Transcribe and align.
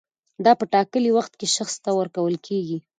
دا 0.45 0.51
په 0.59 0.65
ټاکلي 0.73 1.09
وخت 1.17 1.33
کې 1.39 1.47
شخص 1.55 1.75
ته 1.83 1.89
ورکول 1.99 2.35
کیږي. 2.47 2.77